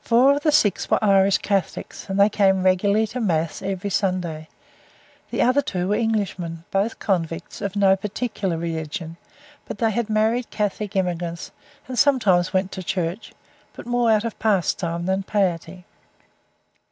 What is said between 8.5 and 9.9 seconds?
religion, but